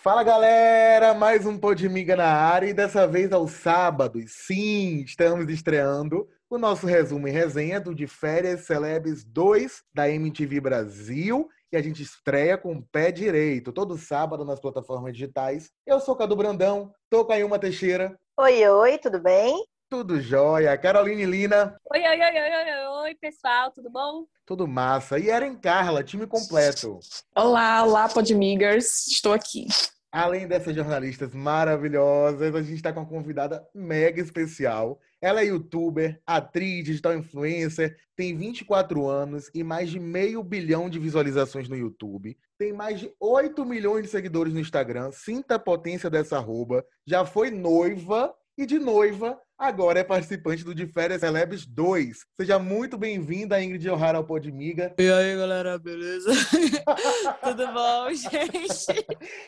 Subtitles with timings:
[0.00, 4.32] Fala galera, mais um Podmiga na área e dessa vez aos sábados.
[4.46, 10.60] Sim, estamos estreando o nosso resumo e resenha do De Férias Celebs 2 da MTV
[10.60, 15.72] Brasil que a gente estreia com o pé direito, todo sábado nas plataformas digitais.
[15.84, 18.16] Eu sou Cadu Brandão, tô com a Ilma Teixeira.
[18.38, 19.64] Oi, oi, tudo bem?
[19.94, 20.76] Tudo jóia.
[20.76, 21.76] Caroline Lina.
[21.88, 24.26] Oi, oi, oi, oi, oi, oi, pessoal, tudo bom?
[24.44, 25.20] Tudo massa.
[25.20, 26.98] E Eren Carla, time completo.
[27.32, 29.06] Olá, olá, Podmigers.
[29.06, 29.68] Estou aqui.
[30.10, 34.98] Além dessas jornalistas maravilhosas, a gente está com uma convidada mega especial.
[35.22, 40.98] Ela é youtuber, atriz, digital influencer, tem 24 anos e mais de meio bilhão de
[40.98, 42.36] visualizações no YouTube.
[42.58, 45.12] Tem mais de 8 milhões de seguidores no Instagram.
[45.12, 46.84] Sinta a potência dessa arroba.
[47.06, 52.18] Já foi noiva e de noiva agora é participante do De Férias Celebs 2.
[52.38, 54.94] Seja muito bem-vinda, Ingrid O'Hara, ao Podmiga.
[54.98, 56.30] E aí, galera, beleza?
[57.42, 59.06] Tudo bom, gente?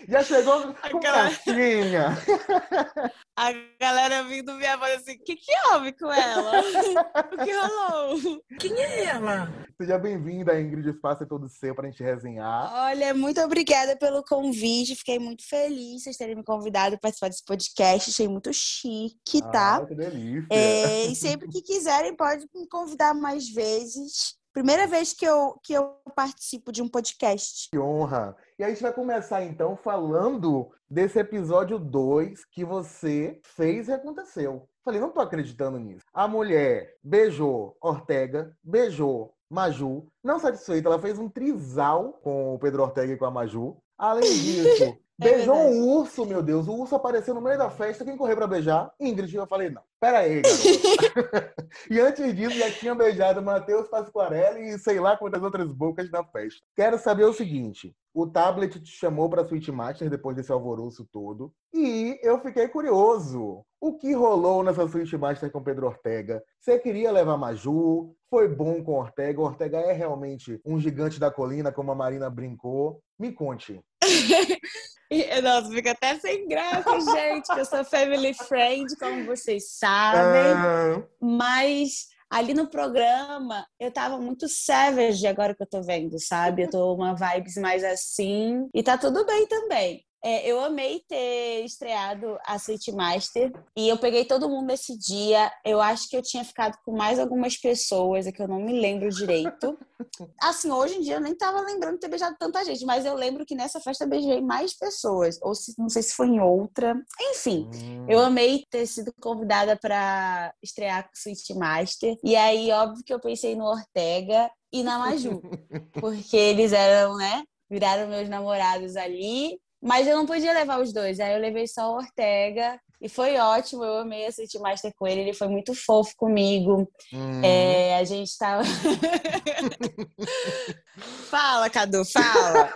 [0.09, 1.31] Já chegou com cara...
[1.31, 2.17] casquinha.
[3.39, 6.53] A galera vindo me voz assim, o que que houve com ela?
[6.59, 8.43] o que rolou?
[8.59, 9.53] Quem é ela?
[9.79, 12.73] Seja bem-vinda, Ingrid, o espaço é todo seu para a gente resenhar.
[12.73, 17.45] Olha, muito obrigada pelo convite, fiquei muito feliz vocês terem me convidado para participar desse
[17.45, 19.77] podcast, achei muito chique, tá?
[19.77, 20.49] Ah, que delícia!
[20.51, 24.37] É, e sempre que quiserem, pode me convidar mais vezes.
[24.53, 27.69] Primeira vez que eu, que eu participo de um podcast.
[27.71, 28.35] Que honra!
[28.59, 34.67] E a gente vai começar então falando desse episódio 2 que você fez e aconteceu.
[34.85, 36.05] Falei, não tô acreditando nisso.
[36.15, 40.07] A mulher beijou Ortega, beijou Maju.
[40.23, 43.77] Não satisfeita, ela fez um trisal com o Pedro Ortega e com a Maju.
[43.99, 46.69] Além disso, é beijou um urso, meu Deus.
[46.69, 48.05] O urso apareceu no meio da festa.
[48.05, 48.93] Quem correu para beijar?
[49.01, 49.35] Ingrid.
[49.35, 49.83] Eu falei, não.
[49.99, 50.43] Pera aí,
[51.91, 56.23] e antes disso, já tinha beijado Matheus Pasquarelli e sei lá quantas outras bocas na
[56.23, 56.61] festa.
[56.77, 61.51] Quero saber o seguinte: o tablet te chamou para Switchmaster depois desse alvoroço todo.
[61.73, 63.65] E eu fiquei curioso.
[63.81, 66.43] O que rolou nessa Switchmaster com Pedro Ortega?
[66.61, 68.15] Você queria levar Maju?
[68.29, 69.41] Foi bom com Ortega?
[69.41, 73.01] Ortega é realmente um gigante da colina, como a Marina brincou?
[73.19, 73.81] Me conte.
[75.43, 80.53] Nossa, fica até sem graça, gente, que eu sou family friend, como vocês sabem.
[80.53, 81.03] Ah.
[81.21, 86.63] Mas ali no programa eu tava muito savage agora que eu tô vendo, sabe?
[86.63, 88.69] Eu tô uma vibes mais assim.
[88.75, 90.06] E tá tudo bem também.
[90.25, 95.53] É, eu amei ter estreado a Switch Master e eu peguei todo mundo nesse dia.
[95.65, 98.81] Eu acho que eu tinha ficado com mais algumas pessoas, é que eu não me
[98.81, 99.79] lembro direito.
[100.43, 103.15] Assim, hoje em dia eu nem tava lembrando de ter beijado tanta gente, mas eu
[103.15, 106.41] lembro que nessa festa eu beijei mais pessoas, ou se, não sei se foi em
[106.41, 106.95] outra.
[107.21, 108.07] Enfim, hum.
[108.09, 112.17] eu amei ter sido convidada para estrear com Switch Master.
[112.25, 115.41] E aí, óbvio que eu pensei no Ortega e na Maju,
[116.01, 117.45] porque eles eram, né?
[117.71, 121.19] Viraram meus namorados ali mas eu não podia levar os dois.
[121.21, 122.79] Aí eu levei só o Ortega.
[123.01, 126.91] E foi ótimo, eu amei a City Master com ele, ele foi muito fofo comigo.
[127.13, 127.45] Hum.
[127.45, 128.63] É, a gente tava.
[131.29, 132.73] fala, Cadu, fala.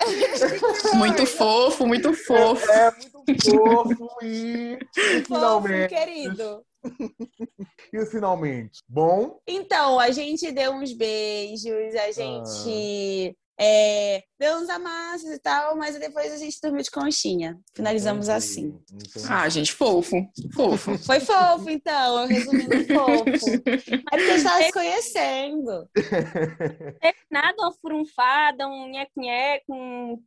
[0.94, 2.68] muito fofo, muito fofo.
[2.70, 5.94] É, é muito fofo e, e finalmente.
[5.94, 6.66] Fofo, querido.
[7.92, 9.38] e finalmente, bom?
[9.46, 13.45] Então, a gente deu uns beijos, a gente ah.
[13.58, 17.58] É, deu uns amassos e tal, mas depois a gente dormiu de conchinha.
[17.74, 18.36] Finalizamos Entendi.
[18.38, 18.78] assim.
[18.92, 19.26] Entendi.
[19.30, 20.28] Ah, gente, fofo.
[20.54, 20.98] Fofo.
[21.06, 23.24] Foi fofo, então, resumindo fofo.
[23.24, 25.88] Mas porque estava se conhecendo.
[27.30, 30.22] Nada, uma furunfada, um nheque-nheque, um...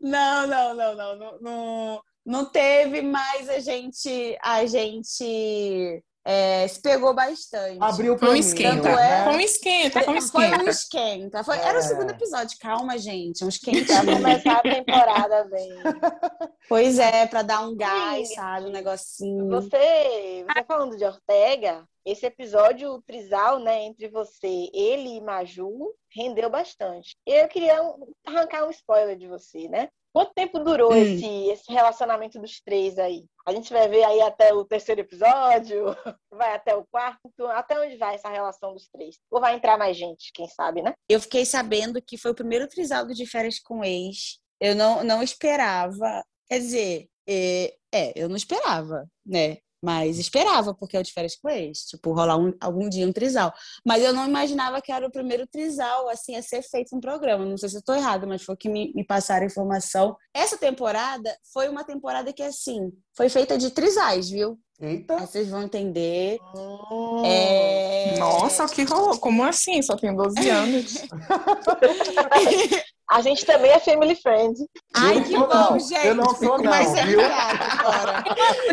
[0.00, 6.82] não, não, não, não, não, não, não teve, mas a gente, a gente é, se
[6.82, 7.78] pegou bastante.
[7.80, 8.88] Abriu com um esquenta.
[8.88, 9.24] É...
[9.24, 10.56] Com um esquenta, com um esquenta.
[10.56, 11.44] Foi um esquenta.
[11.44, 11.56] Foi...
[11.56, 11.68] É.
[11.68, 12.58] Era o segundo episódio.
[12.60, 13.44] Calma, gente.
[13.44, 14.02] Um esquenta.
[14.02, 15.70] Pra começar a temporada bem.
[16.68, 18.34] Pois é, pra dar um gás, Sim.
[18.34, 18.66] sabe?
[18.66, 19.48] Um negocinho.
[19.50, 25.94] Você, você falando de Ortega, esse episódio, o trisal, né, entre você, ele e Maju,
[26.10, 27.14] rendeu bastante.
[27.24, 27.80] E eu queria
[28.26, 29.88] arrancar um spoiler de você, né?
[30.16, 30.96] Quanto tempo durou hum.
[30.96, 33.26] esse, esse relacionamento dos três aí?
[33.44, 35.84] A gente vai ver aí até o terceiro episódio,
[36.32, 39.18] vai até o quarto, até onde vai essa relação dos três?
[39.30, 40.94] Ou vai entrar mais gente, quem sabe, né?
[41.06, 44.38] Eu fiquei sabendo que foi o primeiro trisal de férias com ex.
[44.58, 46.24] Eu não, não esperava.
[46.48, 49.58] Quer dizer, é, é, eu não esperava, né?
[49.86, 53.12] Mas esperava, porque é o de férias com ex, tipo, rolar um, algum dia um
[53.12, 53.54] trisal.
[53.86, 57.44] Mas eu não imaginava que era o primeiro trisal, assim, a ser feito um programa.
[57.44, 60.16] Não sei se eu tô errada, mas foi que me, me passaram a informação.
[60.34, 64.58] Essa temporada foi uma temporada que, assim, foi feita de trisais, viu?
[64.80, 65.20] Eita!
[65.20, 66.36] Aí vocês vão entender.
[66.56, 67.22] Hum.
[67.24, 68.18] É...
[68.18, 69.16] Nossa, o que rolou?
[69.20, 69.80] Como assim?
[69.82, 70.94] Só tenho 12 anos.
[73.08, 74.54] A gente também é family friend.
[74.94, 75.78] Ai, que não bom, não.
[75.78, 76.06] gente.
[76.06, 77.00] Eu não sou, não, mais viu?
[77.20, 78.24] aliviada agora.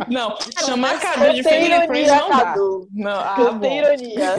[0.10, 0.36] Não,
[0.66, 2.44] chamar a Cadu de Family ironia, não dá.
[2.46, 2.88] Cadu.
[2.92, 4.36] Não, ah, Eu tenho ironia.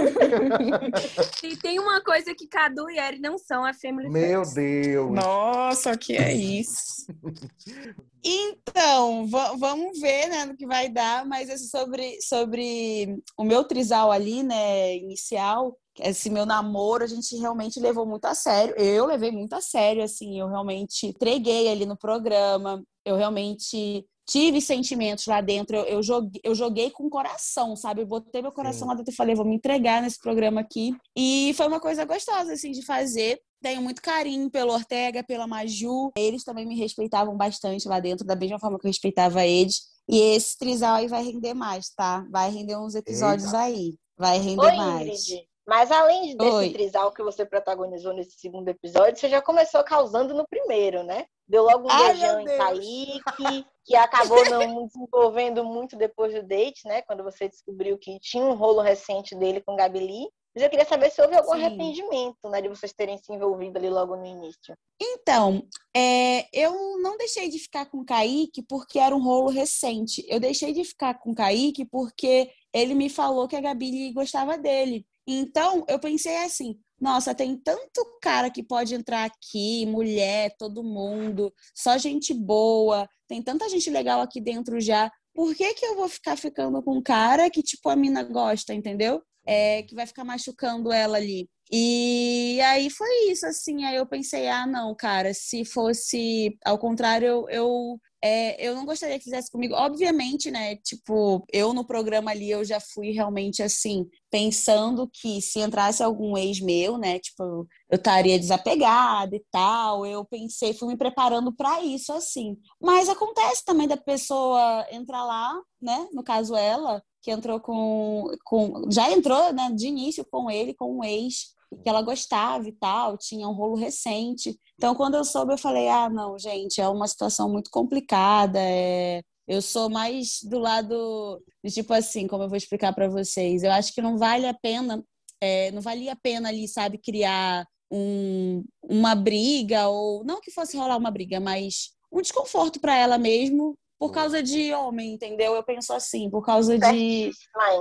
[1.45, 4.55] E tem uma coisa que Cadu e Eri não são, é family Meu friends.
[4.55, 5.13] Deus!
[5.13, 7.07] Nossa, que é isso?
[8.27, 13.65] Então, va- vamos ver, né, no que vai dar, mas esse sobre, sobre o meu
[13.65, 18.75] trisal ali, né, inicial, esse meu namoro, a gente realmente levou muito a sério.
[18.77, 24.61] Eu levei muito a sério, assim, eu realmente entreguei ali no programa, eu realmente tive
[24.61, 28.01] sentimentos lá dentro, eu, eu, joguei, eu joguei com o coração, sabe?
[28.01, 28.89] Eu botei meu coração Sim.
[28.89, 30.97] lá dentro e falei, vou me entregar nesse programa aqui.
[31.17, 33.39] E foi uma coisa gostosa, assim, de fazer.
[33.63, 36.13] Tenho muito carinho pelo Ortega, pela Maju.
[36.17, 39.83] Eles também me respeitavam bastante lá dentro, da mesma forma que eu respeitava eles.
[40.09, 42.27] E esse trisal aí vai render mais, tá?
[42.31, 43.59] Vai render uns episódios Eita.
[43.59, 43.95] aí.
[44.17, 45.29] Vai render Oi, mais.
[45.29, 45.54] Ingrid.
[45.67, 46.73] Mas além desse Oi.
[46.73, 51.27] trisal que você protagonizou nesse segundo episódio, você já começou causando no primeiro, né?
[51.49, 52.45] Deu logo um Ai, beijão em.
[52.45, 57.03] Kaique, que acabou não desenvolvendo muito depois do date, né?
[57.03, 60.29] Quando você descobriu que tinha um rolo recente dele com Gabili.
[60.55, 61.65] Mas eu queria saber se houve algum Sim.
[61.65, 62.63] arrependimento, né?
[62.63, 64.77] De vocês terem se envolvido ali logo no início.
[65.01, 65.67] Então,
[65.97, 70.25] é, eu não deixei de ficar com o Kaique porque era um rolo recente.
[70.29, 74.57] Eu deixei de ficar com o Kaique porque ele me falou que a Gabi gostava
[74.57, 75.05] dele.
[75.27, 81.53] Então, eu pensei assim: nossa, tem tanto cara que pode entrar aqui, mulher, todo mundo,
[81.75, 85.11] só gente boa, tem tanta gente legal aqui dentro já.
[85.35, 88.73] Por que, que eu vou ficar ficando com um cara que, tipo, a mina gosta,
[88.73, 89.21] entendeu?
[89.47, 91.49] É, que vai ficar machucando ela ali.
[91.71, 93.85] E aí foi isso, assim.
[93.85, 98.87] Aí eu pensei, ah, não, cara, se fosse ao contrário, eu, eu, é, eu não
[98.87, 99.75] gostaria que fizesse comigo.
[99.75, 100.77] Obviamente, né?
[100.77, 106.35] Tipo, eu no programa ali, eu já fui realmente assim, pensando que se entrasse algum
[106.35, 107.19] ex meu, né?
[107.19, 110.07] Tipo, eu estaria desapegada e tal.
[110.07, 112.57] Eu pensei, fui me preparando para isso, assim.
[112.81, 116.09] Mas acontece também da pessoa entrar lá, né?
[116.11, 118.25] No caso, ela, que entrou com.
[118.43, 122.73] com já entrou, né, de início com ele, com um ex que ela gostava e
[122.73, 124.59] tal, tinha um rolo recente.
[124.75, 128.59] Então, quando eu soube, eu falei: ah, não, gente, é uma situação muito complicada.
[128.61, 129.23] É...
[129.47, 133.63] Eu sou mais do lado tipo assim, como eu vou explicar para vocês.
[133.63, 135.05] Eu acho que não vale a pena,
[135.41, 140.77] é, não valia a pena ali, sabe, criar um, uma briga ou não que fosse
[140.77, 145.55] rolar uma briga, mas um desconforto para ela mesmo por causa de homem, entendeu?
[145.55, 147.31] Eu penso assim, por causa de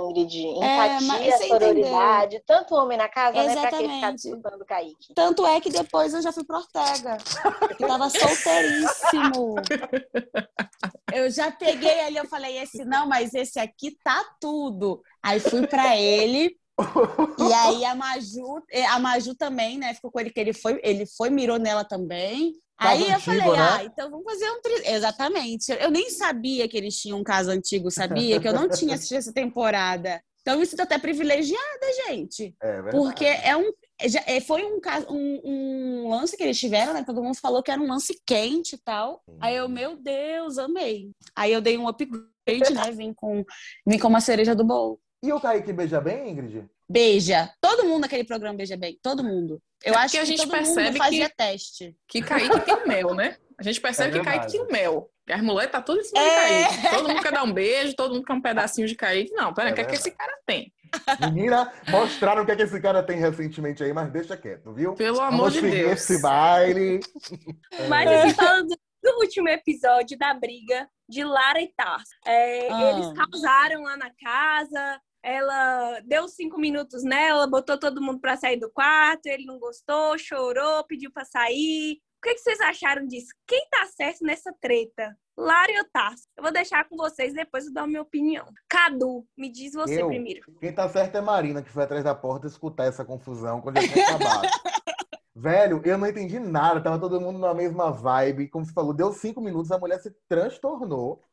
[0.00, 0.46] Ingrid.
[0.62, 2.42] É, Empatia, você sororidade.
[2.46, 3.52] Tanto homem na casa, né?
[3.52, 4.22] Pra que ficar Exatamente.
[4.22, 5.14] disputando o Kaique?
[5.14, 7.18] Tanto é que depois eu já fui pro Ortega,
[7.76, 9.56] que tava solteiríssimo.
[11.12, 15.02] Eu já peguei ali, eu falei, esse não, mas esse aqui tá tudo.
[15.22, 16.56] Aí fui pra ele.
[17.38, 19.94] E aí a Maju, eh, a Maju também, né?
[19.94, 22.52] Ficou com ele que ele foi, ele foi mirou nela também.
[22.78, 23.68] Aí eu antigo, falei, né?
[23.70, 24.82] ah, então vamos fazer um tri...
[24.86, 25.72] Exatamente.
[25.72, 28.40] Eu nem sabia que eles tinham um caso antigo, sabia?
[28.40, 30.20] Que eu não tinha assistido essa temporada.
[30.42, 32.54] Então me sinto até privilegiada, gente.
[32.60, 32.96] É verdade.
[32.96, 33.72] Porque é um,
[34.26, 37.02] é, foi um, caso- um, um lance que eles tiveram, né?
[37.02, 39.22] Todo mundo falou que era um lance quente e tal.
[39.40, 41.10] Aí eu, meu Deus, amei.
[41.34, 42.90] Aí eu dei um upgrade, né?
[42.92, 43.42] Vim com,
[43.86, 45.00] vim com uma cereja do bolo.
[45.24, 46.66] E o Kaique beija bem, Ingrid?
[46.88, 47.50] Beija.
[47.60, 48.98] Todo mundo naquele programa beija bem.
[49.02, 49.60] Todo mundo.
[49.82, 51.96] Eu É acho porque a que gente todo percebe mundo fazia que- teste.
[52.06, 53.36] Que Kaique tem o mel, né?
[53.58, 55.10] A gente percebe É que Kaique tem o mel.
[55.26, 56.64] E as mulheres tá tudo em cima É.
[56.68, 56.94] de Kaique.
[56.96, 59.32] Todo mundo quer dar um beijo, todo mundo quer um pedacinho de Kaique.
[59.32, 60.70] Não, pera, É o que é que esse cara tem?
[61.20, 64.94] Menina, mostraram o que, é que esse cara tem recentemente aí, mas deixa quieto, viu?
[64.94, 65.92] Pelo amor Vamos de Deus.
[65.92, 67.00] esse baile.
[67.88, 68.68] Mas assim, falando
[69.02, 72.06] do último episódio da briga de Lara e Tarso.
[72.26, 72.90] É, Ah.
[72.92, 75.00] Eles causaram lá na casa.
[75.24, 79.24] Ela deu cinco minutos nela, botou todo mundo pra sair do quarto.
[79.24, 81.94] Ele não gostou, chorou, pediu pra sair.
[82.18, 83.28] O que, que vocês acharam disso?
[83.46, 85.16] Quem tá certo nessa treta?
[85.34, 85.76] Lara e.
[86.36, 88.44] Eu vou deixar com vocês, depois eu dou a minha opinião.
[88.68, 90.08] Cadu, me diz você Eu?
[90.08, 90.42] primeiro.
[90.60, 93.88] Quem tá certo é Marina, que foi atrás da porta escutar essa confusão quando já
[93.88, 94.46] tinha acabado.
[95.34, 98.48] Velho, eu não entendi nada, tava todo mundo na mesma vibe.
[98.48, 101.24] Como você falou, deu cinco minutos, a mulher se transtornou.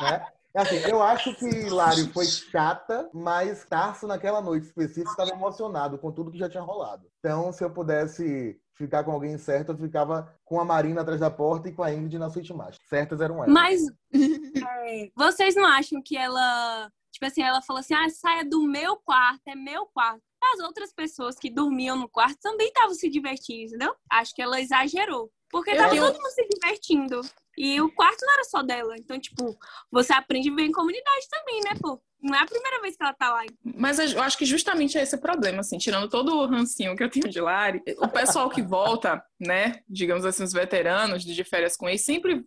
[0.00, 0.24] Né?
[0.56, 5.98] É Assim, eu acho que Lário foi chata, mas Tarso, naquela noite específica, estava emocionado
[5.98, 7.08] com tudo que já tinha rolado.
[7.18, 11.30] Então, se eu pudesse ficar com alguém certo, eu ficava com a Marina atrás da
[11.30, 12.86] porta e com a Ingrid na suíte master.
[12.88, 13.52] Certas eram elas.
[13.52, 13.82] Mas
[14.14, 18.96] é, vocês não acham que ela, tipo assim, ela falou assim: ah, saia do meu
[18.96, 20.22] quarto, é meu quarto.
[20.52, 23.94] As outras pessoas que dormiam no quarto também estavam se divertindo, entendeu?
[24.10, 25.32] Acho que ela exagerou.
[25.50, 27.20] Porque Eu tava tenho- todo mundo se divertindo.
[27.56, 28.96] E o quarto não era só dela.
[28.98, 29.56] Então, tipo,
[29.90, 32.00] você aprende bem em comunidade também, né, pô?
[32.20, 33.42] Não é a primeira vez que ela tá lá.
[33.62, 37.04] Mas eu acho que justamente é esse o problema, assim, tirando todo o rancinho que
[37.04, 41.76] eu tenho de Lari, o pessoal que volta, né, digamos assim, os veteranos de férias
[41.76, 42.42] com eles, sempre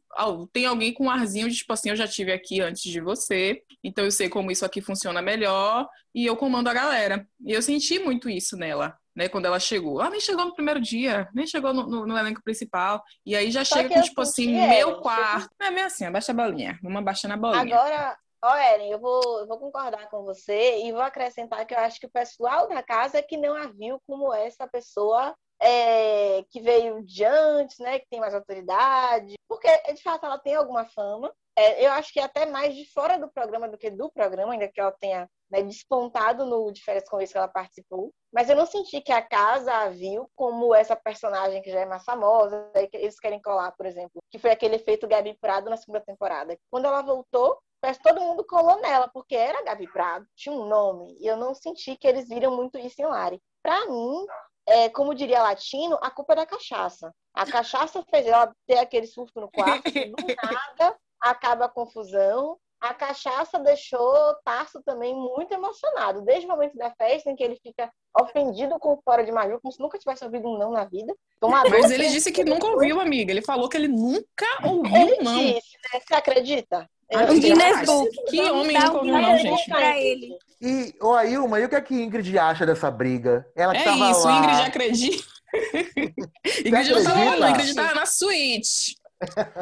[0.51, 3.61] tem alguém com um arzinho de, tipo assim, eu já tive aqui antes de você,
[3.83, 7.27] então eu sei como isso aqui funciona melhor, e eu comando a galera.
[7.45, 9.99] E eu senti muito isso nela, né, quando ela chegou.
[9.99, 13.03] Ela nem chegou no primeiro dia, nem chegou no, no, no elenco principal.
[13.25, 15.49] E aí já Só chega com, tipo assim, meu quarto.
[15.59, 16.77] É meio assim, abaixa a bolinha.
[16.83, 17.75] Vamos abaixar na bolinha.
[17.75, 21.79] Agora, Ó, Eren, eu vou, eu vou concordar com você e vou acrescentar que eu
[21.79, 26.43] acho que o pessoal da casa é que não a viu como essa pessoa é,
[26.51, 30.85] que veio de antes, né, que tem mais autoridade, porque de fato ela tem alguma
[30.85, 31.33] fama.
[31.57, 34.67] É, eu acho que até mais de fora do programa do que do programa, ainda
[34.67, 38.13] que ela tenha né, despontado no de férias com isso que ela participou.
[38.31, 41.85] Mas eu não senti que a casa a viu como essa personagem que já é
[41.85, 45.77] mais famosa, que eles querem colar, por exemplo, que foi aquele efeito Gabi Prado na
[45.77, 46.55] segunda temporada.
[46.69, 50.65] Quando ela voltou, Parece que todo mundo colou nela, porque era Gabi Prado, tinha um
[50.65, 53.39] nome, e eu não senti que eles viram muito isso em Lari.
[53.61, 54.25] Para mim,
[54.65, 57.13] é, como diria latino, a culpa é da cachaça.
[57.35, 60.15] A cachaça fez ela ter aquele surto no quarto, do
[60.81, 62.57] nada acaba a confusão.
[62.79, 67.59] A cachaça deixou Tarso também muito emocionado, desde o momento da festa em que ele
[67.61, 70.85] fica ofendido com o fora de Maju, como se nunca tivesse ouvido um não na
[70.85, 71.11] vida.
[71.41, 73.31] Mas ele disse que nunca ouviu, amiga.
[73.31, 75.39] Ele falou que ele nunca ouviu ele não.
[75.39, 75.99] Disse, né?
[76.05, 76.89] Você acredita?
[77.11, 78.09] O Guinness Book.
[78.29, 79.69] Que homem nunca ouviu não, gente.
[79.69, 80.37] Pra ele.
[80.61, 83.45] E, ô Ailma, e o que, é que Ingrid acha dessa briga?
[83.55, 84.39] Ela que é tava isso, lá...
[84.39, 85.23] Ingrid acredita.
[86.65, 88.96] Ingrid não tava lá, Ingrid tava na suíte.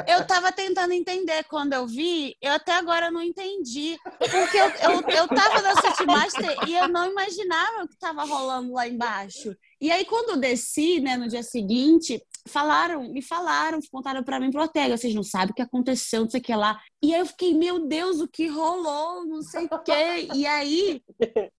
[0.07, 3.97] Eu tava tentando entender quando eu vi, eu até agora não entendi.
[4.19, 8.23] Porque eu, eu, eu tava na City Master e eu não imaginava o que tava
[8.25, 9.55] rolando lá embaixo.
[9.79, 14.51] E aí, quando eu desci, né, no dia seguinte, falaram, me falaram, contaram para mim,
[14.51, 16.79] pro Ortega, vocês não sabem o que aconteceu, não sei o que lá.
[17.01, 20.27] E aí eu fiquei, meu Deus, o que rolou, não sei o quê.
[20.33, 21.01] E aí,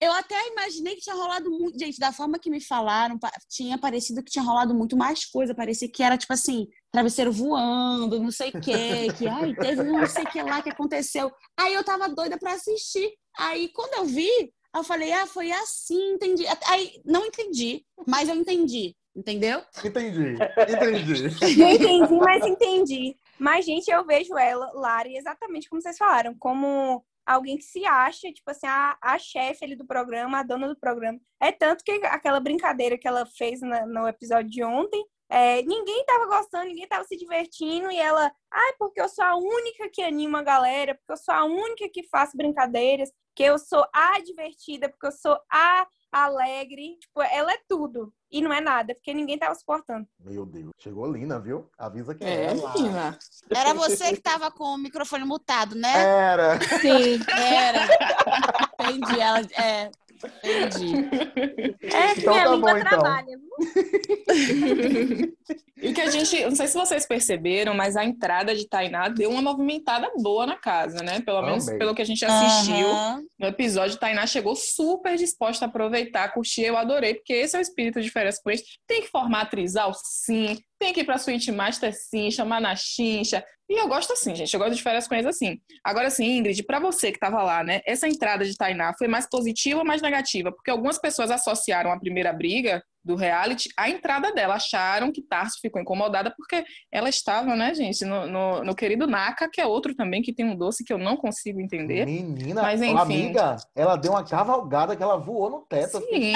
[0.01, 3.17] eu até imaginei que tinha rolado muito, gente, da forma que me falaram,
[3.49, 8.19] tinha parecido que tinha rolado muito mais coisa, parecia que era, tipo assim, travesseiro voando,
[8.21, 11.31] não sei o quê, que, ai, teve um não sei o que lá que aconteceu.
[11.59, 13.11] Aí eu tava doida para assistir.
[13.37, 16.45] Aí, quando eu vi, eu falei, ah, foi assim, entendi.
[16.67, 19.61] Aí, não entendi, mas eu entendi, entendeu?
[19.83, 20.37] Entendi,
[20.69, 21.23] entendi.
[21.57, 23.17] não entendi, mas entendi.
[23.39, 28.31] Mas, gente, eu vejo ela, Lari, exatamente como vocês falaram, como alguém que se acha,
[28.31, 31.19] tipo assim, a, a chefe ali do programa, a dona do programa.
[31.41, 36.05] É tanto que aquela brincadeira que ela fez na, no episódio de ontem, é, ninguém
[36.05, 39.89] tava gostando, ninguém tava se divertindo, e ela, ai, ah, porque eu sou a única
[39.89, 43.85] que anima a galera, porque eu sou a única que faço brincadeiras, que eu sou
[43.93, 46.97] a divertida, porque eu sou a alegre.
[46.99, 48.13] Tipo, ela é tudo.
[48.31, 50.05] E não é nada, porque ninguém tava suportando.
[50.19, 50.71] Meu Deus.
[50.77, 51.69] Chegou Lina, viu?
[51.77, 52.45] Avisa que é.
[52.45, 53.17] É, Lina.
[53.55, 55.93] Era você que tava com o microfone mutado, né?
[55.93, 56.59] Era.
[56.81, 57.87] Sim, era.
[58.79, 59.19] Entendi.
[59.19, 59.91] Ela, é,
[60.43, 60.95] Entendi.
[61.81, 62.89] É que então, minha tá língua bom, então.
[62.89, 63.39] trabalha.
[65.77, 69.29] e que a gente, não sei se vocês perceberam, mas a entrada de Tainá deu
[69.29, 71.21] uma movimentada boa na casa, né?
[71.21, 73.27] Pelo menos pelo que a gente assistiu uhum.
[73.37, 77.61] no episódio, Tainá chegou super disposta a aproveitar, curtir, eu adorei, porque esse é o
[77.61, 78.49] espírito de férias com
[78.87, 80.57] Tem que formar trisal, sim.
[80.79, 82.31] Tem que ir pra Suíte Master, sim.
[82.31, 83.43] Chamar na chincha.
[83.69, 84.53] E eu gosto assim, gente.
[84.53, 85.59] Eu gosto de férias com assim.
[85.83, 87.81] Agora, assim, Ingrid, para você que tava lá, né?
[87.85, 90.51] Essa entrada de Tainá foi mais positiva ou mais negativa?
[90.51, 94.55] Porque algumas pessoas associaram a primeira briga do reality, a entrada dela.
[94.55, 99.49] Acharam que Tarso ficou incomodada porque ela estava, né, gente, no, no, no, querido Naka,
[99.49, 102.05] que é outro também que tem um doce que eu não consigo entender.
[102.05, 102.97] Menina, mas enfim.
[102.97, 105.99] amiga, ela deu uma cavalgada que ela voou no teto.
[105.99, 106.33] Sim.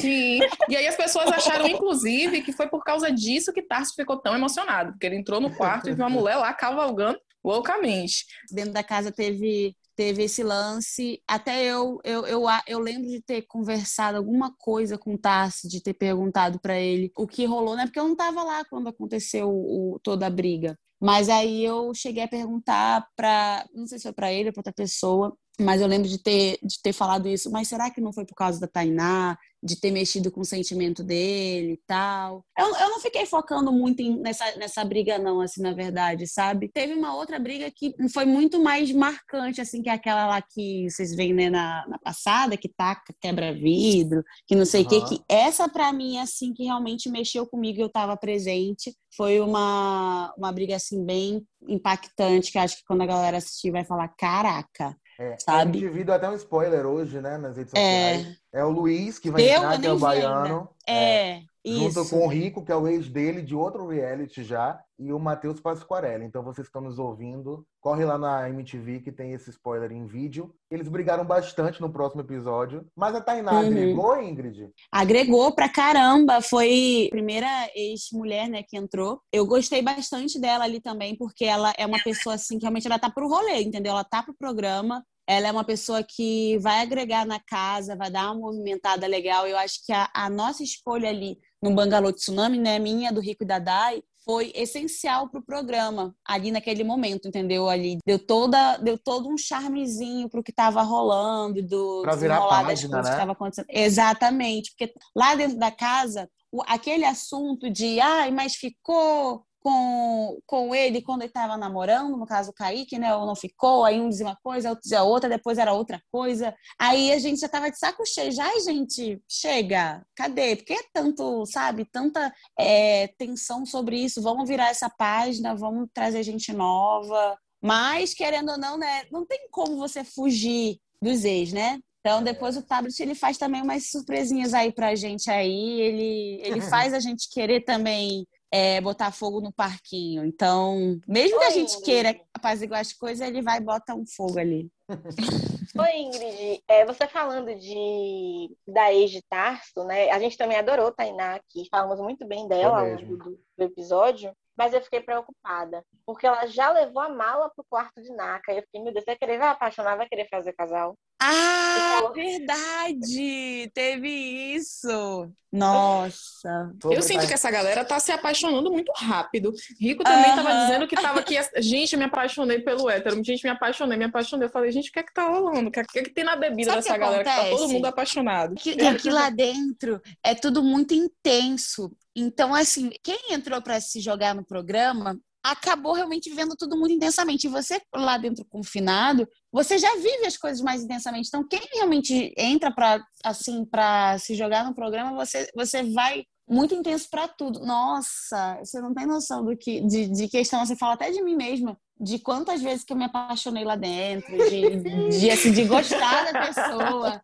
[0.00, 0.40] Sim.
[0.68, 4.34] E aí as pessoas acharam, inclusive, que foi por causa disso que Tarso ficou tão
[4.34, 8.26] emocionado, porque ele entrou no quarto e viu uma mulher lá cavalgando loucamente.
[8.50, 11.20] Dentro da casa teve teve esse lance.
[11.26, 15.82] Até eu, eu, eu, eu lembro de ter conversado alguma coisa com o Tassi, de
[15.82, 17.84] ter perguntado para ele o que rolou, né?
[17.84, 20.78] Porque eu não estava lá quando aconteceu o, toda a briga.
[21.00, 24.60] Mas aí eu cheguei a perguntar para, não sei se foi para ele ou para
[24.60, 27.50] outra pessoa, mas eu lembro de ter, de ter falado isso.
[27.50, 29.36] Mas será que não foi por causa da Tainá?
[29.62, 32.44] De ter mexido com o sentimento dele e tal?
[32.56, 36.70] Eu, eu não fiquei focando muito em, nessa, nessa briga, não, assim, na verdade, sabe?
[36.72, 41.14] Teve uma outra briga que foi muito mais marcante, assim, que aquela lá que vocês
[41.14, 45.04] veem, né, na, na passada, que taca, quebra vidro, que não sei o uhum.
[45.04, 45.16] que.
[45.16, 48.94] Que essa, para mim, assim, que realmente mexeu comigo, eu tava presente.
[49.16, 53.84] Foi uma, uma briga, assim, bem impactante, que acho que quando a galera assistir vai
[53.84, 55.78] falar, caraca, é, sabe?
[55.78, 58.14] A gente viu até um spoiler hoje, né, nas redes é.
[58.14, 58.38] sociais.
[58.52, 60.68] É, o Luiz que vai Deu, entrar, que é o baiano.
[60.86, 60.94] É.
[60.94, 61.42] é.
[61.66, 62.10] Junto Isso.
[62.10, 65.60] com o Rico, que é o ex dele, de outro reality já, e o Matheus
[65.60, 66.24] Pasquarelli.
[66.24, 70.52] Então, vocês estão nos ouvindo, corre lá na MTV que tem esse spoiler em vídeo.
[70.70, 72.86] Eles brigaram bastante no próximo episódio.
[72.96, 73.66] Mas a Tainá uhum.
[73.66, 74.70] agregou, Ingrid?
[74.90, 76.40] Agregou pra caramba.
[76.40, 79.20] Foi a primeira ex-mulher, né, que entrou.
[79.32, 82.98] Eu gostei bastante dela ali também, porque ela é uma pessoa, assim, que realmente ela
[82.98, 83.92] tá pro rolê, entendeu?
[83.92, 85.04] Ela tá pro programa.
[85.28, 89.46] Ela é uma pessoa que vai agregar na casa, vai dar uma movimentada legal.
[89.46, 93.44] Eu acho que a, a nossa escolha ali no Bangalô Tsunami, né, minha, do Rico
[93.44, 97.66] e da Dai, foi essencial para o programa ali naquele momento, entendeu?
[97.66, 102.42] Ali deu toda, deu todo um charmezinho para o que estava rolando, do pra virar
[102.42, 103.02] página, das coisas né?
[103.02, 103.66] que estava acontecendo.
[103.70, 110.74] Exatamente, porque lá dentro da casa, o, aquele assunto de, ai, mas ficou com, com
[110.74, 113.14] ele quando ele estava namorando, no caso o Kaique, né?
[113.14, 116.54] Ou não ficou, aí um dizia uma coisa, outro dizia outra, depois era outra coisa.
[116.78, 118.32] Aí a gente já estava de saco cheio.
[118.32, 120.56] Já, ai, gente, chega, cadê?
[120.56, 124.22] Porque é tanto, sabe, tanta é, tensão sobre isso.
[124.22, 127.38] Vamos virar essa página, vamos trazer gente nova.
[127.60, 129.04] Mas, querendo ou não, né?
[129.10, 131.78] Não tem como você fugir dos ex, né?
[132.00, 135.80] Então, depois o tablet ele faz também umas surpresinhas aí pra gente aí.
[135.80, 140.24] Ele, ele faz a gente querer também é, botar fogo no parquinho.
[140.24, 144.70] Então, mesmo que a gente queira apaziguar as coisas, ele vai botar um fogo ali.
[145.78, 150.10] Oi, Ingrid, é, você falando de da ex de Tarso, né?
[150.10, 154.32] A gente também adorou Tainá aqui, falamos muito bem dela ao longo do, do episódio
[154.58, 158.52] mas eu fiquei preocupada, porque ela já levou a mala pro quarto de Naka.
[158.52, 160.98] E eu fiquei, meu Deus, vai querer, vai apaixonar, vai querer fazer casal.
[161.20, 162.12] Ah, falou...
[162.14, 163.70] verdade!
[163.74, 165.32] Teve isso!
[165.50, 166.72] Nossa!
[166.84, 169.52] Eu sinto que essa galera tá se apaixonando muito rápido.
[169.80, 170.36] Rico também uh -huh.
[170.36, 171.34] tava dizendo que tava aqui.
[171.56, 173.16] Gente, eu me apaixonei pelo hétero.
[173.24, 174.46] Gente, me apaixonei, me apaixonei.
[174.46, 175.68] Eu falei, gente, o que é que tá rolando?
[175.68, 178.54] O que é que, tem na bebida Sabe dessa galera que tá todo mundo apaixonado?
[178.54, 181.90] Que, que lá dentro é tudo muito intenso.
[182.14, 187.46] Então, assim, quem entrou para se jogar no programa acabou realmente vivendo tudo muito intensamente.
[187.46, 191.28] E você lá dentro confinado, você já vive as coisas mais intensamente.
[191.28, 196.74] Então, quem realmente entra para assim para se jogar no programa, você você vai muito
[196.74, 197.60] intenso para tudo.
[197.60, 200.64] Nossa, você não tem noção do que de, de questão.
[200.64, 204.36] Você fala até de mim mesma, de quantas vezes que eu me apaixonei lá dentro,
[204.48, 207.22] de, de, assim, de gostar da pessoa,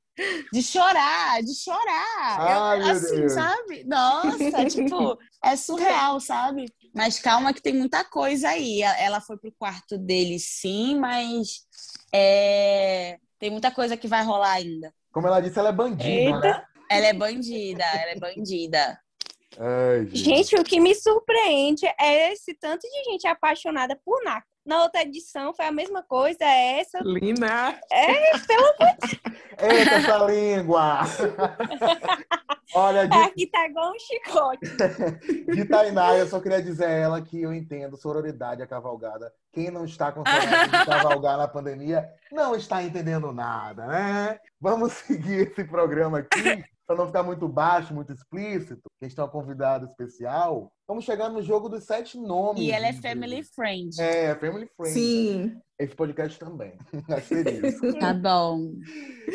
[0.53, 2.38] de chorar, de chorar.
[2.38, 3.33] Ai, eu, assim, Deus.
[3.33, 3.85] sabe?
[3.85, 6.66] Nossa, tipo, é surreal, sabe?
[6.94, 8.83] Mas calma que tem muita coisa aí.
[8.83, 11.66] Ela foi pro quarto dele, sim, mas
[12.12, 13.18] é...
[13.38, 14.94] tem muita coisa que vai rolar ainda.
[15.12, 16.40] Como ela disse, ela é bandida, Eita.
[16.40, 16.64] né?
[16.90, 19.00] Ela é bandida, ela é bandida.
[19.59, 20.18] Ai, gente.
[20.18, 20.57] gente.
[20.57, 24.46] o que me surpreende é esse tanto de gente apaixonada por Naka.
[24.64, 26.98] Na outra edição foi a mesma coisa, é essa.
[27.03, 27.79] Linda!
[27.92, 29.20] É, pelo amor de
[29.61, 31.00] Eita, essa língua!
[32.74, 33.16] Olha, de...
[33.16, 34.66] Aqui tá igual um chicote.
[35.55, 39.31] de Tainá, eu só queria dizer a ela que eu entendo sororidade a cavalgada.
[39.53, 44.38] Quem não está com de cavalgar na pandemia não está entendendo nada, né?
[44.61, 49.29] Vamos seguir esse programa aqui para não ficar muito baixo, muito explícito, que está um
[49.29, 52.62] convidado especial, vamos chegar no jogo dos sete nomes.
[52.62, 54.01] E ela é family friend.
[54.01, 54.92] É, family friend.
[54.92, 55.61] Sim.
[55.79, 56.79] Esse podcast também.
[57.99, 58.73] tá bom.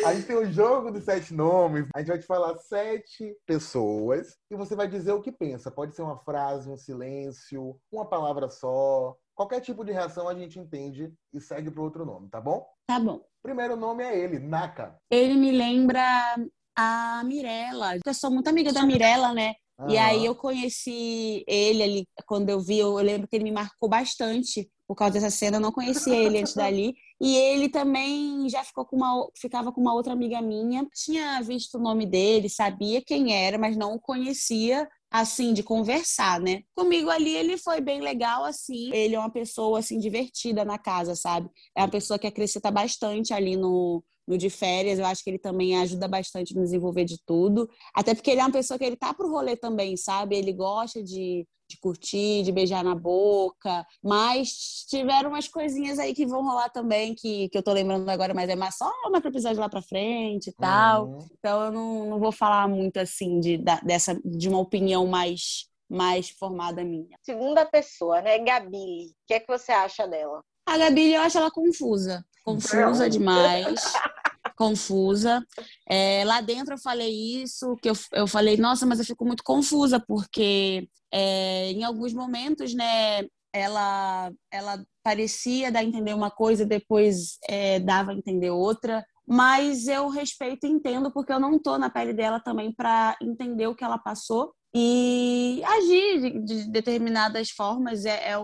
[0.05, 1.85] A gente tem o jogo dos sete nomes.
[1.93, 5.71] A gente vai te falar sete pessoas e você vai dizer o que pensa.
[5.71, 9.15] Pode ser uma frase, um silêncio, uma palavra só.
[9.35, 12.65] Qualquer tipo de reação a gente entende e segue para outro nome, tá bom?
[12.87, 13.21] Tá bom.
[13.41, 14.97] Primeiro nome é ele, Naka.
[15.09, 16.35] Ele me lembra
[16.79, 17.97] a Mirella.
[18.05, 19.55] Eu sou muito amiga da Mirella, né?
[19.87, 23.87] E aí eu conheci ele ali, quando eu vi, eu lembro que ele me marcou
[23.87, 26.95] bastante por causa dessa cena, eu não conhecia ele antes dali.
[27.21, 30.85] E ele também já ficou com uma, ficava com uma outra amiga minha.
[30.93, 36.39] Tinha visto o nome dele, sabia quem era, mas não o conhecia assim de conversar,
[36.39, 36.61] né?
[36.75, 38.93] Comigo ali ele foi bem legal assim.
[38.93, 41.49] Ele é uma pessoa assim divertida na casa, sabe?
[41.75, 45.39] É uma pessoa que acrescenta bastante ali no no de férias, eu acho que ele
[45.39, 47.67] também ajuda bastante no desenvolver de tudo.
[47.95, 50.35] Até porque ele é uma pessoa que ele tá pro rolê também, sabe?
[50.37, 53.85] Ele gosta de, de curtir, de beijar na boca.
[54.03, 58.33] Mas tiveram umas coisinhas aí que vão rolar também, que, que eu tô lembrando agora,
[58.33, 61.07] mas é mais só mais pro episódio lá pra frente e tal.
[61.07, 61.27] Uhum.
[61.37, 65.67] Então eu não, não vou falar muito assim de, da, dessa, de uma opinião mais,
[65.89, 67.17] mais formada minha.
[67.21, 68.39] Segunda pessoa, né?
[68.39, 69.07] Gabi.
[69.07, 70.41] O que é que você acha dela?
[70.65, 72.25] A Gabi, eu acho ela confusa.
[72.43, 73.93] Confusa demais.
[74.59, 75.41] confusa.
[75.87, 79.43] É, lá dentro eu falei isso, que eu, eu falei, nossa, mas eu fico muito
[79.43, 83.21] confusa, porque é, em alguns momentos, né,
[83.53, 89.05] ela, ela parecia dar a entender uma coisa, depois é, dava a entender outra.
[89.25, 93.67] Mas eu respeito e entendo, porque eu não tô na pele dela também para entender
[93.67, 94.53] o que ela passou.
[94.75, 98.35] e agir de, de determinadas formas é, é,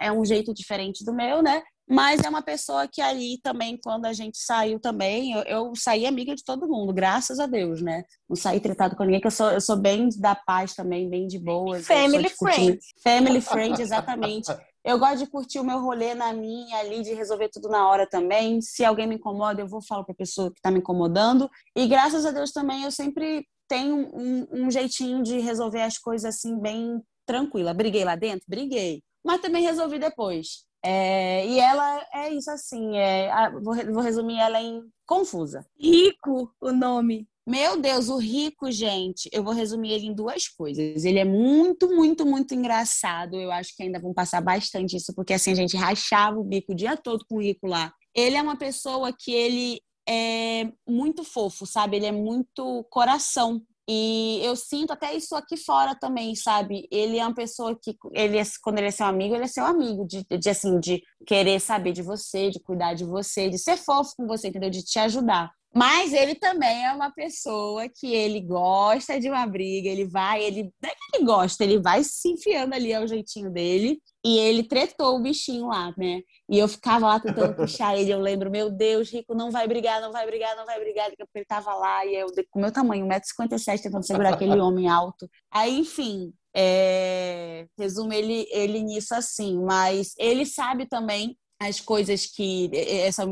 [0.00, 1.62] é, um jeito diferente do meu, né?
[1.88, 6.06] Mas é uma pessoa que ali também, quando a gente saiu também, eu, eu saí
[6.06, 8.04] amiga de todo mundo, graças a Deus, né?
[8.28, 11.26] Não saí tratado com ninguém, que eu sou, eu sou bem da paz também, bem
[11.26, 11.86] de boas.
[11.86, 12.78] Family friend.
[13.02, 14.50] Family friend, exatamente.
[14.84, 18.06] Eu gosto de curtir o meu rolê na minha ali, de resolver tudo na hora
[18.06, 18.60] também.
[18.60, 21.50] Se alguém me incomoda, eu vou falar para a pessoa que está me incomodando.
[21.74, 26.36] E graças a Deus também eu sempre tenho um, um, jeitinho de resolver as coisas
[26.36, 27.72] assim, bem tranquila.
[27.72, 28.44] Briguei lá dentro?
[28.46, 29.02] Briguei.
[29.24, 30.66] Mas também resolvi depois.
[30.84, 33.30] É, e ela é isso assim, é,
[33.62, 35.66] vou, vou resumir ela em confusa.
[35.80, 37.26] Rico o nome.
[37.46, 41.04] Meu Deus, o rico, gente, eu vou resumir ele em duas coisas.
[41.04, 43.36] Ele é muito, muito, muito engraçado.
[43.36, 46.72] Eu acho que ainda vão passar bastante isso, porque assim a gente rachava o bico
[46.72, 47.92] o dia todo com o rico lá.
[48.14, 51.96] Ele é uma pessoa que ele é muito fofo, sabe?
[51.96, 53.62] Ele é muito coração.
[53.88, 56.88] E eu sinto até isso aqui fora também, sabe?
[56.90, 59.64] Ele é uma pessoa que, ele é, quando ele é seu amigo, ele é seu
[59.64, 63.76] amigo, de, de assim, de querer saber de você, de cuidar de você, de ser
[63.76, 64.70] fofo com você, entendeu?
[64.70, 65.50] De te ajudar.
[65.74, 70.70] Mas ele também é uma pessoa que ele gosta de uma briga, ele vai, ele
[70.80, 74.00] não é que ele gosta, ele vai se enfiando ali ao jeitinho dele.
[74.24, 76.22] E ele tretou o bichinho lá, né?
[76.48, 78.10] E eu ficava lá tentando puxar ele.
[78.10, 81.10] Eu lembro, meu Deus, Rico, não vai brigar, não vai brigar, não vai brigar.
[81.10, 85.28] Porque ele tava lá e eu, com meu tamanho, 1,57m, tentando segurar aquele homem alto.
[85.50, 87.66] Aí, enfim, é...
[87.76, 89.60] resumo ele, ele nisso assim.
[89.62, 91.36] Mas ele sabe também
[91.68, 93.24] as coisas que essa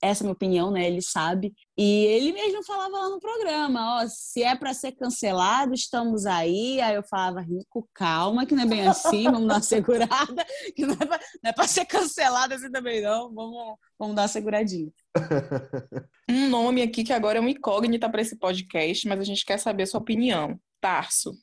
[0.00, 0.86] essa é minha opinião, né?
[0.86, 5.74] Ele sabe e ele mesmo falava lá no programa, ó, se é para ser cancelado,
[5.74, 6.80] estamos aí.
[6.80, 10.84] Aí eu falava, Rico, calma, que não é bem assim, vamos dar uma segurada, que
[10.84, 10.96] não
[11.44, 14.90] é para é ser cancelado assim também não, vamos, vamos dar uma seguradinha.
[16.30, 19.58] Um nome aqui que agora é um incógnita para esse podcast, mas a gente quer
[19.58, 20.60] saber sua opinião.
[20.78, 21.34] Tarso.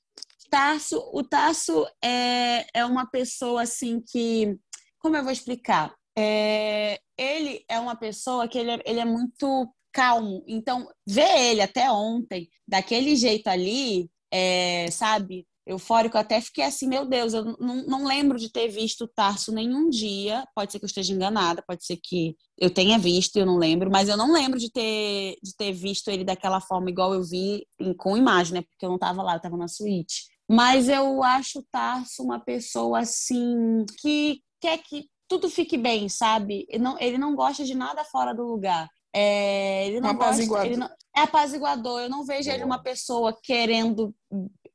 [0.50, 4.56] Tarso, o Tarso é, é uma pessoa assim que,
[5.00, 5.94] como eu vou explicar?
[6.18, 10.44] É, ele é uma pessoa que ele é, ele é muito calmo.
[10.48, 17.06] Então, ver ele até ontem, daquele jeito ali, é, sabe, eufórico, até fiquei assim, meu
[17.06, 20.46] Deus, eu não, não lembro de ter visto o Tarso nenhum dia.
[20.54, 23.90] Pode ser que eu esteja enganada, pode ser que eu tenha visto, eu não lembro,
[23.90, 27.66] mas eu não lembro de ter, de ter visto ele daquela forma igual eu vi
[27.98, 28.62] com imagem, né?
[28.62, 30.26] Porque eu não estava lá, eu estava na suíte.
[30.48, 36.66] Mas eu acho o Tarso uma pessoa assim que quer que tudo fique bem, sabe?
[36.70, 38.90] Ele não, ele não gosta de nada fora do lugar.
[39.14, 42.02] É, ele não um gosta, ele não, é apaziguador.
[42.02, 44.14] Eu não vejo ele uma pessoa querendo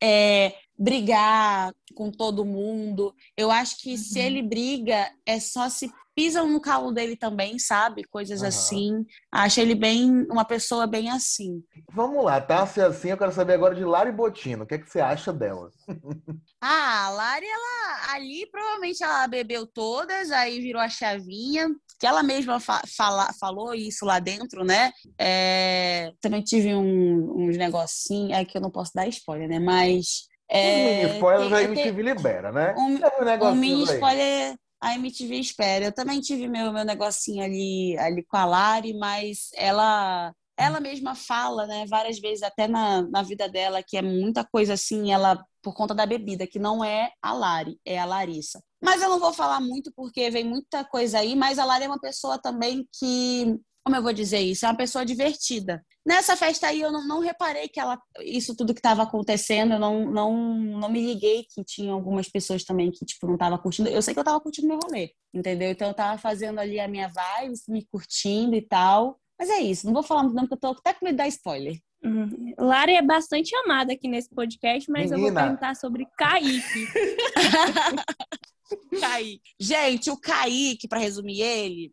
[0.03, 3.15] é, brigar com todo mundo.
[3.37, 3.97] Eu acho que uhum.
[3.99, 8.05] se ele briga, é só se pisam no calo dele também, sabe?
[8.05, 8.49] Coisas uhum.
[8.49, 9.07] assim.
[9.33, 11.63] Acho ele bem uma pessoa bem assim.
[11.91, 12.67] Vamos lá, tá?
[12.67, 14.65] Se é assim, eu quero saber agora de Lari Botino.
[14.65, 15.71] O que, é que você acha dela?
[16.61, 21.69] ah, a Lari, ela ali provavelmente ela bebeu todas, aí virou a chavinha.
[21.99, 24.93] Que ela mesma fa fala, falou isso lá dentro, né?
[25.19, 29.59] É, também tive um, uns negocinhos, é que eu não posso dar spoiler, né?
[29.59, 30.29] Mas.
[30.51, 32.75] É, um mini spoiler a MTV libera, né?
[32.77, 35.87] Um, um, um mini spoiler a MTV espera.
[35.87, 41.15] Eu também tive meu, meu negocinho ali, ali com a Lari, mas ela ela mesma
[41.15, 45.43] fala, né, várias vezes, até na, na vida dela, que é muita coisa assim, ela,
[45.63, 48.63] por conta da bebida, que não é a Lari, é a Larissa.
[48.83, 51.89] Mas eu não vou falar muito porque vem muita coisa aí, mas a Lari é
[51.89, 54.65] uma pessoa também que como eu vou dizer isso?
[54.65, 55.85] É uma pessoa divertida.
[56.07, 59.79] Nessa festa aí eu não, não reparei que ela isso tudo que estava acontecendo, eu
[59.79, 63.89] não, não, não me liguei que tinha algumas pessoas também que tipo não tava curtindo.
[63.89, 65.71] Eu sei que eu tava curtindo meu rolê, entendeu?
[65.71, 69.19] Então eu tava fazendo ali a minha vibe, me curtindo e tal.
[69.39, 71.19] Mas é isso, não vou falar muito não, porque eu tô até com medo de
[71.19, 71.81] dar spoiler.
[72.03, 72.55] Uhum.
[72.59, 75.29] Lara é bastante amada aqui nesse podcast, mas Menina.
[75.29, 76.87] eu vou perguntar sobre Kaique.
[79.01, 79.41] Kaique.
[79.59, 81.93] Gente, o Kaique, para resumir ele,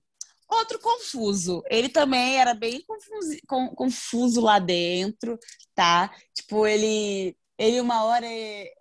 [0.50, 1.62] Outro confuso.
[1.70, 3.38] Ele também era bem confuso,
[3.76, 5.38] confuso lá dentro,
[5.76, 6.10] tá?
[6.34, 8.28] Tipo, ele ele uma hora.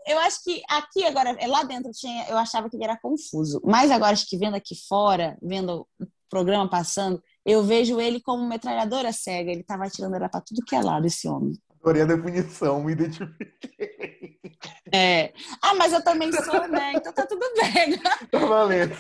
[0.07, 3.61] Eu acho que aqui agora, lá dentro tinha, eu achava que ele era confuso.
[3.65, 8.47] Mas agora, acho que vendo aqui fora, vendo o programa passando, eu vejo ele como
[8.47, 9.51] metralhadora cega.
[9.51, 11.55] Ele tava atirando era pra tudo que é lado, esse homem.
[11.81, 14.37] Adorei a definição, me identifiquei.
[14.93, 15.33] É.
[15.63, 16.93] Ah, mas eu também sou, né?
[16.97, 17.99] Então tá tudo bem.
[18.31, 18.95] Tá valendo.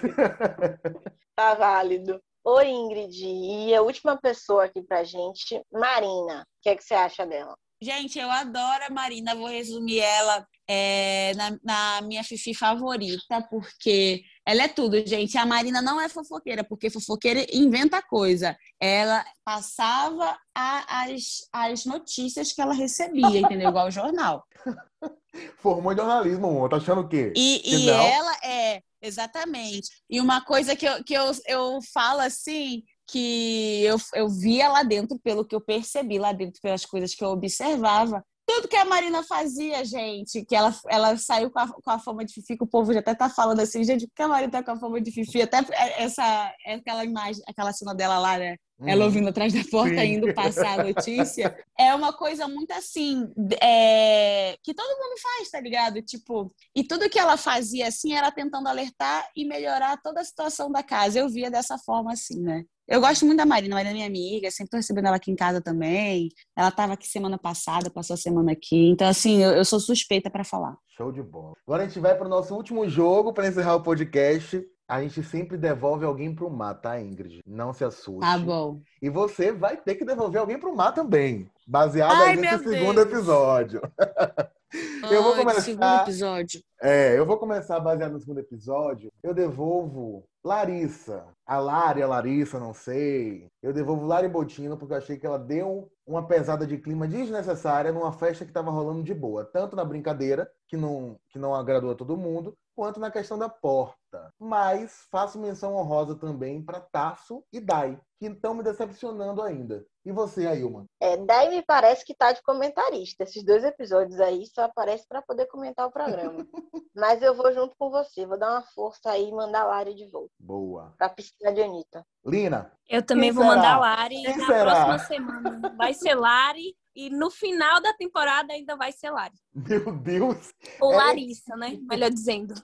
[1.35, 2.21] Tá válido.
[2.49, 3.27] Oi, Ingrid.
[3.27, 6.43] E a última pessoa aqui pra gente, Marina.
[6.43, 7.57] O que, é que você acha dela?
[7.83, 9.35] Gente, eu adoro a Marina.
[9.35, 15.37] Vou resumir ela é, na, na, minha Fifi favorita, porque ela é tudo, gente.
[15.37, 18.57] A Marina não é fofoqueira, porque fofoqueira inventa coisa.
[18.81, 23.71] Ela passava a, as, as notícias que ela recebia, entendeu?
[23.71, 24.45] Igual o jornal.
[25.59, 27.33] Formou jornalismo, tá achando o quê?
[27.37, 29.88] E, e ela é, exatamente.
[30.09, 34.83] E uma coisa que eu, que eu, eu falo assim, que eu, eu via lá
[34.83, 38.25] dentro, pelo que eu percebi lá dentro, pelas coisas que eu observava,
[38.57, 42.25] tudo que a Marina fazia, gente, que ela, ela saiu com a, com a fama
[42.25, 44.51] de Fifi, que o povo já até tá falando assim, gente, por que a Marina
[44.51, 45.42] tá com a fama de Fifi?
[45.42, 45.59] Até
[45.99, 48.57] essa, aquela imagem, aquela cena dela lá, né?
[48.81, 48.88] Hum.
[48.88, 50.14] Ela ouvindo atrás da porta, Sim.
[50.14, 51.55] indo passar a notícia.
[51.79, 53.31] é uma coisa muito assim,
[53.62, 56.01] é, que todo mundo faz, tá ligado?
[56.01, 60.71] Tipo, e tudo que ela fazia assim era tentando alertar e melhorar toda a situação
[60.71, 61.19] da casa.
[61.19, 62.64] Eu via dessa forma assim, né?
[62.88, 65.31] Eu gosto muito da Marina, a Marina é minha amiga, sempre tô recebendo ela aqui
[65.31, 66.29] em casa também.
[66.57, 68.90] Ela estava aqui semana passada, passou a semana aqui.
[68.90, 70.77] Então, assim, eu, eu sou suspeita para falar.
[70.96, 71.55] Show de bola.
[71.66, 74.64] Agora a gente vai para o nosso último jogo para encerrar o podcast.
[74.88, 77.40] A gente sempre devolve alguém pro mar, tá, Ingrid?
[77.44, 78.20] Não se assuste.
[78.20, 78.81] Tá bom.
[79.03, 83.09] E você vai ter que devolver alguém pro mar também, baseado Ai, nesse segundo Deus.
[83.09, 83.81] episódio.
[85.11, 85.61] eu vou começar.
[85.61, 86.63] Segundo episódio.
[86.81, 89.13] É, eu vou começar baseado no segundo episódio.
[89.23, 91.25] Eu devolvo Larissa.
[91.47, 93.49] A Lari, a Larissa, não sei.
[93.63, 97.93] Eu devolvo Lari Botino porque eu achei que ela deu uma pesada de clima desnecessária
[97.93, 99.45] numa festa que estava rolando de boa.
[99.45, 103.49] Tanto na brincadeira, que não, que não agradou a todo mundo, quanto na questão da
[103.49, 104.33] porta.
[104.39, 109.85] Mas faço menção honrosa também para Tasso e Dai, que estão me decepcionando ainda.
[110.07, 110.87] E você, Ailma?
[111.01, 113.25] É, Dai me parece que tá de comentarista.
[113.25, 116.47] Esses dois episódios aí só aparece para poder comentar o programa.
[116.95, 119.97] Mas eu vou junto com você, vou dar uma força aí e mandar a Lari
[119.97, 120.31] de volta.
[120.38, 120.95] Boa.
[120.97, 122.07] Pra piscina de Anitta.
[122.25, 122.71] Lina.
[122.88, 123.57] Eu também vou será?
[123.57, 124.64] mandar a Lari Quem na será?
[124.64, 125.75] próxima semana.
[125.77, 129.35] Vai ser Lari e no final da temporada ainda vai ser Lari.
[129.53, 130.55] Meu Deus!
[130.81, 130.97] Ou é...
[130.99, 131.79] Larissa, né?
[131.83, 132.55] Melhor dizendo.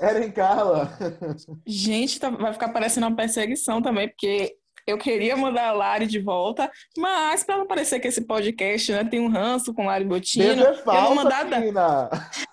[0.00, 0.88] Eren Carla.
[1.66, 6.18] Gente, tá, vai ficar parecendo uma perseguição também, porque eu queria mandar a Lari de
[6.18, 10.62] volta, mas para não parecer que esse podcast né, tem um ranço com Lari Botino,
[10.62, 11.46] é falsa, eu vou mandar.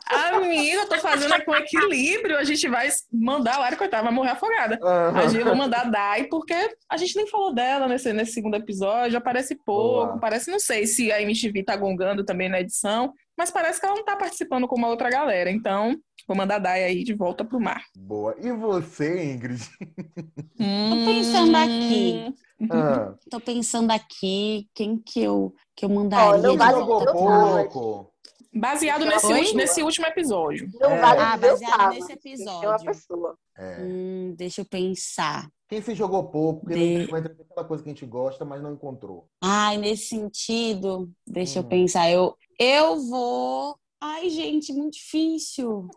[0.09, 2.37] Amiga, eu tô fazendo aqui um equilíbrio.
[2.37, 4.79] A gente vai mandar a Lari, coitada, vai morrer afogada.
[4.81, 5.17] Uhum.
[5.17, 6.55] A gente vai mandar a Dai, porque
[6.89, 9.17] a gente nem falou dela nesse, nesse segundo episódio.
[9.17, 10.07] Aparece pouco.
[10.07, 10.19] Boa.
[10.19, 13.95] Parece, não sei se a MTV tá gongando também na edição, mas parece que ela
[13.95, 15.49] não tá participando com uma outra galera.
[15.51, 15.95] Então,
[16.27, 17.85] Vou mandar a Dai aí de volta pro mar.
[17.95, 18.35] Boa.
[18.37, 19.61] E você, Ingrid?
[20.59, 20.89] Hum...
[20.89, 22.35] Tô pensando aqui.
[22.71, 23.13] Ah.
[23.29, 26.51] Tô pensando aqui quem que eu, que eu mandaria.
[26.51, 28.13] Oh, jogou pouco.
[28.51, 30.67] Baseado nesse, nesse último episódio.
[30.79, 30.99] Não é.
[30.99, 32.69] vale ah, baseado nesse episódio.
[32.69, 33.37] uma pessoa.
[33.55, 33.81] É.
[33.81, 35.47] Hum, deixa eu pensar.
[35.69, 37.11] Quem se jogou pouco, porque de...
[37.11, 39.27] não aquela coisa que a gente gosta, mas não encontrou.
[39.39, 41.63] Ai, nesse sentido, deixa hum.
[41.63, 42.09] eu pensar.
[42.09, 45.88] Eu, eu vou Ai, gente, muito difícil.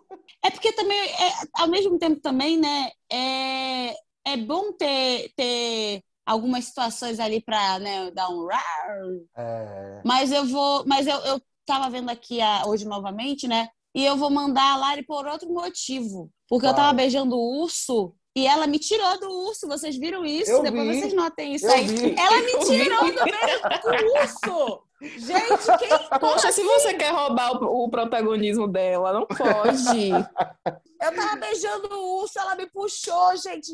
[0.42, 3.94] É porque também, é, ao mesmo tempo também, né, é,
[4.26, 8.48] é bom ter, ter algumas situações ali para né, dar um
[9.36, 10.02] é...
[10.04, 14.16] Mas eu vou, mas eu, eu tava vendo aqui a, hoje novamente, né, e eu
[14.16, 16.30] vou mandar a Lari por outro motivo.
[16.48, 20.50] Porque eu tava beijando o urso e ela me tirou do urso, vocês viram isso?
[20.50, 21.00] Eu Depois vi.
[21.00, 21.86] vocês notem isso eu aí.
[21.86, 22.14] Vi.
[22.18, 24.89] Ela me tirou do beijo do urso!
[25.00, 25.88] Gente, quem.
[26.20, 30.10] Poxa, se você quer roubar o, o, protagonismo dela, não pode.
[31.00, 33.72] Eu tava beijando o urso, ela me puxou, gente.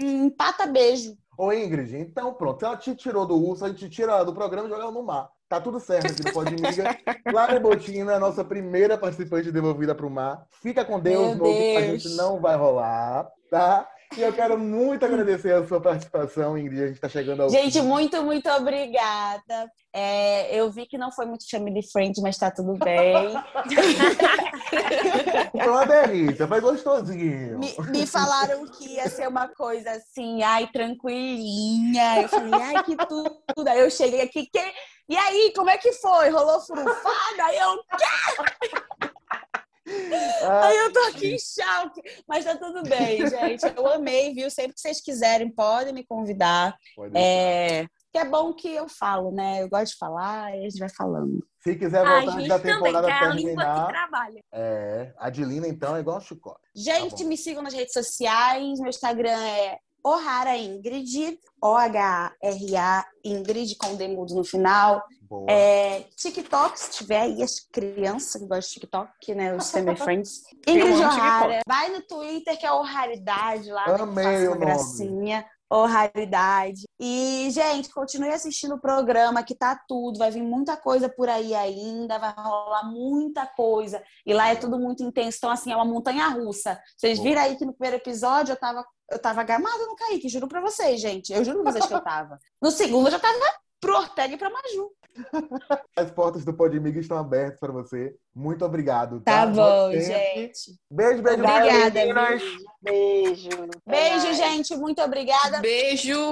[0.00, 1.14] Empata beijo.
[1.36, 2.60] Ô, Ingrid, então pronto.
[2.60, 5.02] Se ela te tirou do urso, a gente tira do programa e joga ela no
[5.02, 5.28] mar.
[5.48, 6.96] Tá tudo certo aqui no Pode Miga.
[7.28, 10.46] Clara Botina, nossa primeira participante devolvida pro mar.
[10.62, 11.76] Fica com Deus, Meu Deus.
[11.76, 13.86] a gente não vai rolar, tá?
[14.16, 16.82] E eu quero muito agradecer a sua participação, Ingrid.
[16.82, 17.86] A gente está chegando ao Gente, fim.
[17.86, 19.70] muito, muito obrigada.
[19.92, 23.32] É, eu vi que não foi muito family friend, mas está tudo bem.
[25.52, 27.58] foi uma delícia, foi gostosinho.
[27.58, 32.22] Me, me, falaram que ia ser uma coisa assim, ai, tranquilinha.
[32.22, 33.68] Eu falei, ai, que tudo.
[33.68, 34.60] Aí eu cheguei aqui, que...
[35.08, 36.28] e aí, como é que foi?
[36.28, 37.44] Rolou furufada?
[37.44, 38.04] Aí eu, quê?
[40.62, 43.64] Aí eu tô aqui em choque, mas tá tudo bem, gente.
[43.76, 44.50] Eu amei, viu?
[44.50, 46.76] Sempre que vocês quiserem, podem me convidar.
[46.96, 49.62] Pode é, que é bom que eu falo, né?
[49.62, 51.46] Eu gosto de falar e a gente vai falando.
[51.62, 53.84] Se quiser voltar antes da temporada também, terminar.
[53.84, 54.40] A trabalha.
[54.52, 56.60] É, a Dilina, então, é igual a chicote.
[56.74, 58.80] Gente, tá me sigam nas redes sociais.
[58.80, 65.02] Meu Instagram é Ohara Ingrid, O-H-R-A Ingrid com demudo no final.
[65.48, 69.56] É, TikTok, se tiver aí as crianças que gostam de TikTok, né?
[69.56, 70.42] Os family friends.
[70.66, 71.60] Ingrid Ohara.
[71.66, 73.84] Vai no Twitter, que é o Raridade lá.
[73.84, 75.46] Amei o gracinha.
[75.72, 76.82] Ou raridade.
[77.00, 80.18] E, gente, continue assistindo o programa, que tá tudo.
[80.18, 84.02] Vai vir muita coisa por aí ainda, vai rolar muita coisa.
[84.26, 85.38] E lá é tudo muito intenso.
[85.38, 86.78] Então, assim, é uma montanha russa.
[86.94, 90.48] Vocês viram aí que no primeiro episódio eu tava, eu tava gamada no Kaique, juro
[90.48, 91.32] pra vocês, gente.
[91.32, 92.38] Eu juro pra vocês que eu tava.
[92.60, 93.38] No segundo eu já tava
[93.80, 94.90] pro Ortega e pra Maju.
[95.94, 98.14] As portas do Podmiga estão abertas para você.
[98.34, 99.20] Muito obrigado.
[99.20, 100.78] Tá, tá bom, gente.
[100.90, 101.42] Beijo, beijo.
[101.42, 102.58] Obrigada, beijo.
[102.80, 103.50] Beijo.
[103.86, 104.74] Beijo, gente.
[104.76, 105.60] Muito obrigada.
[105.60, 106.30] Beijo.